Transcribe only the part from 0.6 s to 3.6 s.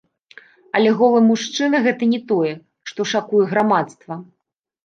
Але голы мужчына гэта не тое, што шакуе